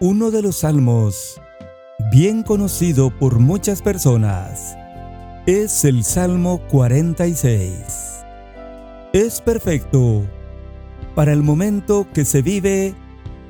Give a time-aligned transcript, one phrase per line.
[0.00, 1.40] Uno de los salmos
[2.12, 4.76] bien conocido por muchas personas
[5.46, 7.72] es el Salmo 46.
[9.14, 10.22] Es perfecto
[11.14, 12.94] para el momento que se vive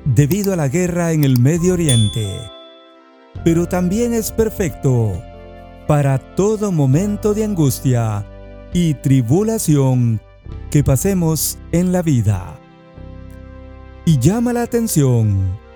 [0.05, 2.39] debido a la guerra en el Medio Oriente,
[3.43, 5.21] pero también es perfecto
[5.85, 8.25] para todo momento de angustia
[8.71, 10.21] y tribulación
[10.71, 12.57] que pasemos en la vida.
[14.05, 15.66] Y llama la atención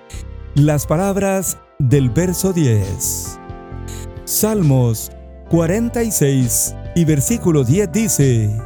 [0.54, 3.38] las palabras del verso 10.
[4.24, 5.10] Salmos
[5.50, 8.60] 46 y versículo 10 dice,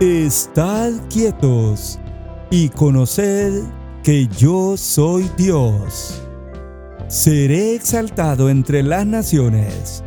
[0.00, 1.98] Estad quietos
[2.50, 3.62] y conoced
[4.02, 6.22] que yo soy Dios.
[7.08, 10.04] Seré exaltado entre las naciones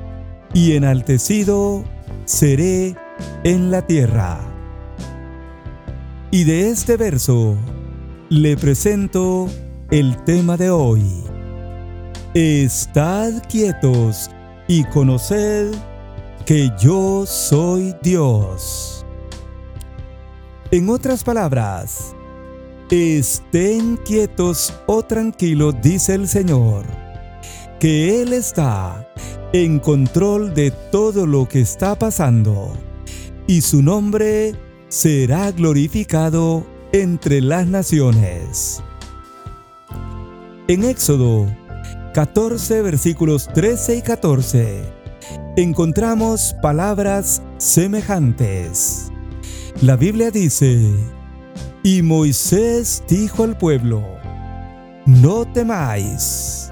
[0.53, 1.83] y enaltecido
[2.25, 2.95] seré
[3.43, 4.39] en la tierra.
[6.31, 7.57] Y de este verso
[8.29, 9.49] le presento
[9.91, 11.23] el tema de hoy.
[12.35, 14.29] Estad quietos
[14.67, 15.71] y conoced
[16.45, 19.03] que yo soy Dios.
[20.71, 22.15] En otras palabras,
[22.91, 26.85] estén quietos o tranquilos, dice el Señor,
[27.79, 29.11] que Él está
[29.53, 32.73] en control de todo lo que está pasando
[33.47, 34.53] y su nombre
[34.89, 38.83] será glorificado entre las naciones.
[40.69, 41.47] En Éxodo
[42.13, 44.83] 14 versículos 13 y 14
[45.57, 49.11] encontramos palabras semejantes.
[49.81, 50.93] La Biblia dice,
[51.81, 54.03] y Moisés dijo al pueblo,
[55.07, 56.71] no temáis,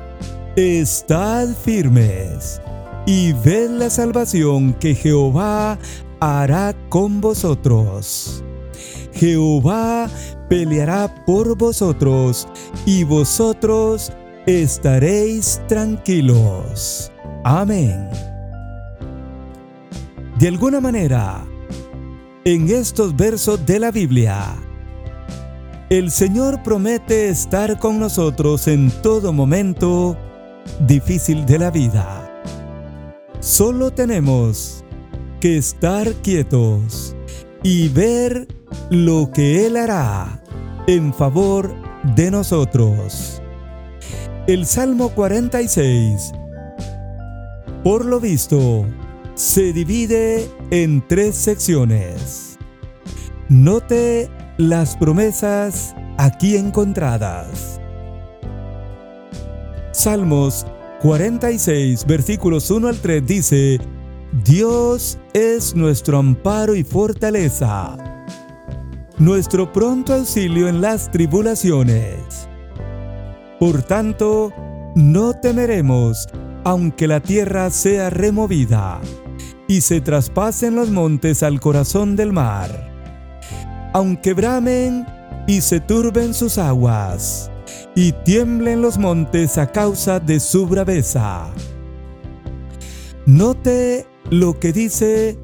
[0.56, 2.62] estad firmes
[3.08, 5.80] y ved la salvación que Jehová
[6.20, 8.44] hará con vosotros.
[9.18, 10.08] Jehová
[10.48, 12.48] peleará por vosotros
[12.86, 14.12] y vosotros
[14.46, 17.12] estaréis tranquilos.
[17.44, 18.10] Amén.
[20.40, 21.44] De alguna manera,
[22.46, 24.56] en estos versos de la Biblia,
[25.90, 30.16] el Señor promete estar con nosotros en todo momento
[30.86, 32.44] difícil de la vida.
[33.40, 34.84] Solo tenemos
[35.40, 37.17] que estar quietos
[37.64, 38.48] y ver
[38.90, 40.42] lo que Él hará
[40.88, 41.74] en favor
[42.16, 43.42] de nosotros.
[44.48, 46.32] El Salmo 46,
[47.84, 48.86] por lo visto,
[49.36, 52.58] se divide en tres secciones.
[53.50, 57.80] Note las promesas aquí encontradas.
[59.92, 60.66] Salmos
[61.02, 63.80] 46, versículos 1 al 3 dice,
[64.34, 67.98] Dios es nuestro amparo y fortaleza,
[69.18, 72.50] nuestro pronto auxilio en las tribulaciones.
[73.58, 74.54] Por tanto,
[74.96, 76.28] no temeremos,
[76.66, 79.00] aunque la tierra sea removida
[79.66, 82.92] y se traspasen los montes al corazón del mar,
[83.94, 85.06] aunque bramen
[85.48, 87.50] y se turben sus aguas,
[87.96, 91.50] y tiemblen los montes a causa de su braveza.
[93.26, 95.38] Note lo que dice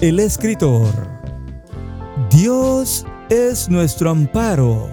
[0.00, 0.86] el escritor.
[2.30, 4.88] Dios es nuestro amparo,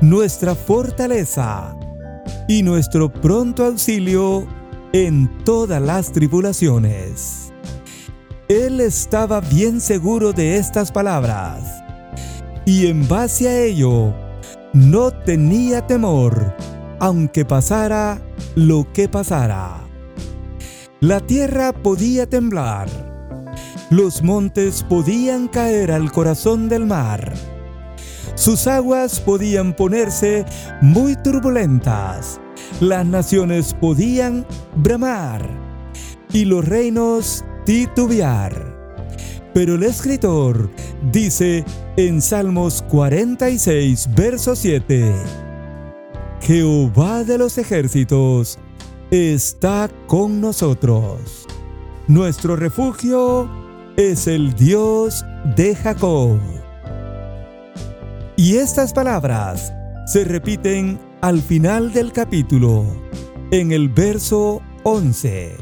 [0.00, 1.76] nuestra fortaleza
[2.48, 4.46] y nuestro pronto auxilio
[4.92, 7.52] en todas las tribulaciones.
[8.48, 11.82] Él estaba bien seguro de estas palabras
[12.66, 14.12] y en base a ello
[14.72, 16.54] no tenía temor
[16.98, 18.20] aunque pasara
[18.54, 19.81] lo que pasara.
[21.02, 22.88] La tierra podía temblar.
[23.90, 27.34] Los montes podían caer al corazón del mar.
[28.36, 30.44] Sus aguas podían ponerse
[30.80, 32.40] muy turbulentas.
[32.78, 34.46] Las naciones podían
[34.76, 35.44] bramar
[36.32, 38.54] y los reinos titubear.
[39.52, 40.70] Pero el escritor
[41.10, 41.64] dice
[41.96, 45.12] en Salmos 46, verso 7,
[46.42, 48.60] Jehová de los ejércitos
[49.12, 51.46] está con nosotros.
[52.08, 53.46] Nuestro refugio
[53.98, 55.22] es el Dios
[55.54, 56.38] de Jacob.
[58.36, 59.70] Y estas palabras
[60.06, 62.86] se repiten al final del capítulo,
[63.50, 65.56] en el verso 11.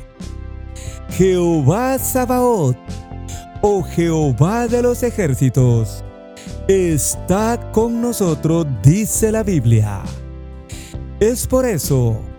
[1.10, 2.76] Jehová Sabaoth,
[3.62, 6.04] o oh Jehová de los ejércitos,
[6.68, 10.02] está con nosotros, dice la Biblia.
[11.18, 12.29] Es por eso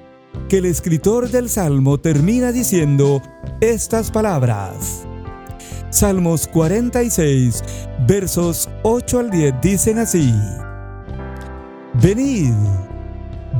[0.51, 3.21] que el escritor del Salmo termina diciendo
[3.61, 5.03] estas palabras.
[5.91, 7.63] Salmos 46,
[8.05, 10.35] versos 8 al 10 dicen así.
[12.03, 12.51] Venid,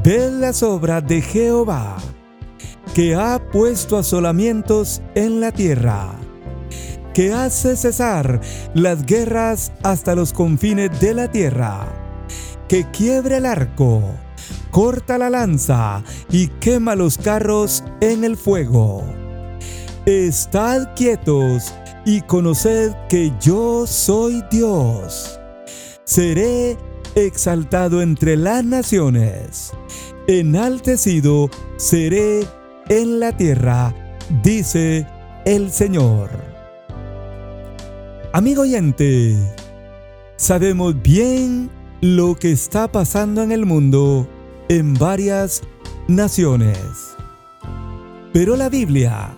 [0.04, 1.96] Ved las obras de Jehová,
[2.94, 6.10] que ha puesto asolamientos en la tierra,
[7.14, 8.42] que hace cesar
[8.74, 11.88] las guerras hasta los confines de la tierra,
[12.68, 14.04] que quiebra el arco,
[14.72, 19.04] corta la lanza y quema los carros en el fuego.
[20.06, 21.74] Estad quietos
[22.06, 25.40] y conoced que yo soy Dios.
[26.04, 26.78] Seré
[27.16, 29.72] exaltado entre las naciones,
[30.28, 32.48] enaltecido seré
[32.90, 33.94] en la tierra,
[34.42, 35.06] dice
[35.46, 36.30] el Señor.
[38.34, 39.38] Amigo oyente,
[40.38, 41.70] sabemos bien
[42.02, 44.28] lo que está pasando en el mundo
[44.72, 45.64] en varias
[46.08, 46.78] naciones.
[48.32, 49.36] Pero la Biblia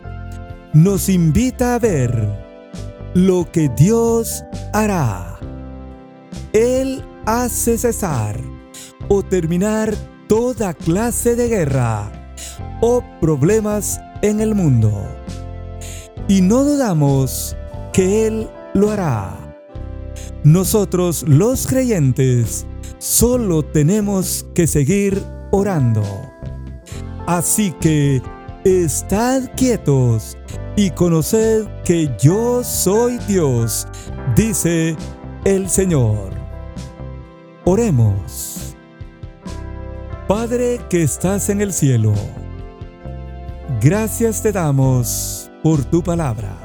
[0.73, 2.13] nos invita a ver
[3.15, 4.43] lo que Dios
[4.73, 5.39] hará.
[6.53, 8.39] Él hace cesar
[9.07, 9.95] o terminar
[10.27, 12.11] toda clase de guerra
[12.79, 14.91] o problemas en el mundo.
[16.27, 17.57] Y no dudamos
[17.91, 19.35] que Él lo hará.
[20.43, 25.21] Nosotros los creyentes solo tenemos que seguir
[25.51, 26.03] orando.
[27.25, 28.21] Así que
[28.65, 30.37] estad quietos
[30.75, 33.87] y conoced que yo soy Dios,
[34.35, 34.95] dice
[35.45, 36.33] el Señor.
[37.65, 38.75] Oremos.
[40.27, 42.13] Padre que estás en el cielo,
[43.81, 46.57] gracias te damos por tu palabra.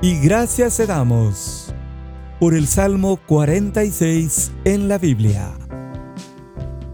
[0.00, 1.61] Y gracias te damos
[2.42, 5.52] por el Salmo 46 en la Biblia.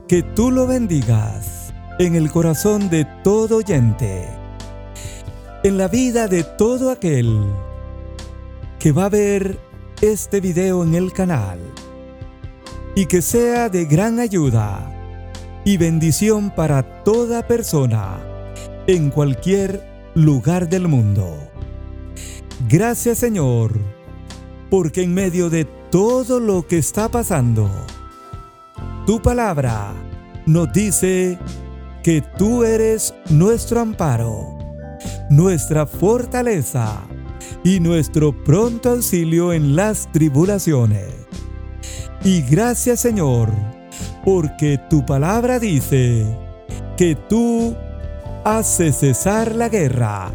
[0.06, 4.28] Que tú lo bendigas en el corazón de todo oyente
[5.64, 7.34] en la vida de todo aquel
[8.78, 9.58] que va a ver
[10.02, 11.58] este video en el canal
[12.94, 14.92] y que sea de gran ayuda
[15.64, 18.18] y bendición para toda persona
[18.86, 21.38] en cualquier lugar del mundo.
[22.68, 23.97] Gracias Señor,
[24.70, 27.70] porque en medio de todo lo que está pasando,
[29.06, 29.92] tu palabra
[30.46, 31.38] nos dice
[32.02, 34.58] que tú eres nuestro amparo
[35.30, 37.02] nuestra fortaleza
[37.64, 41.12] y nuestro pronto auxilio en las tribulaciones.
[42.24, 43.50] Y gracias Señor,
[44.24, 46.26] porque tu palabra dice
[46.96, 47.76] que tú
[48.44, 50.32] haces cesar la guerra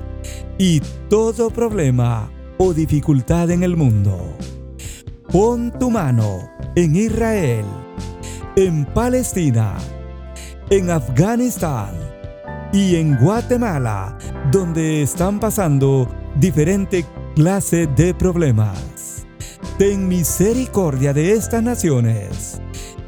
[0.57, 4.37] y todo problema o dificultad en el mundo.
[5.31, 7.65] Pon tu mano en Israel,
[8.55, 9.77] en Palestina,
[10.69, 12.13] en Afganistán,
[12.73, 14.17] y en Guatemala,
[14.51, 17.05] donde están pasando diferentes
[17.35, 19.27] clases de problemas.
[19.77, 22.59] Ten misericordia de estas naciones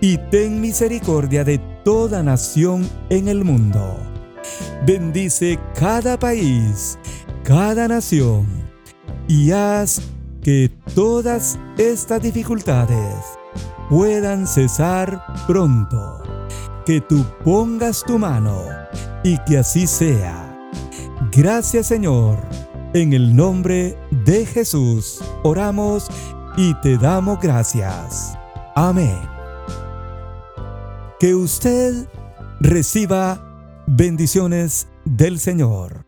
[0.01, 3.97] y ten misericordia de toda nación en el mundo.
[4.85, 6.99] Bendice cada país,
[7.43, 8.64] cada nación
[9.27, 10.01] y haz
[10.41, 13.15] que todas estas dificultades
[13.89, 16.21] puedan cesar pronto.
[16.85, 18.61] Que tú pongas tu mano
[19.23, 20.69] y que así sea.
[21.31, 22.37] Gracias Señor.
[22.93, 26.07] En el nombre de Jesús oramos
[26.55, 28.37] y te damos gracias.
[28.75, 29.19] Amén.
[31.19, 32.07] Que usted
[32.59, 36.04] reciba bendiciones del Señor.